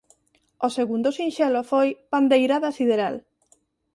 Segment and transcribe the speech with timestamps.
[0.67, 3.15] O segundo sinxelo foi "Pandeirada sideral".